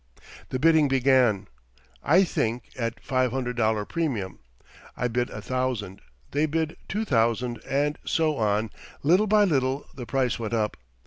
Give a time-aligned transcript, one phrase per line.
[0.49, 1.47] The bidding began,
[2.03, 4.39] I think, at $500 premium.
[4.97, 8.71] I bid a thousand; they bid two thousand; and so on,
[9.03, 10.75] little by little, the price went up.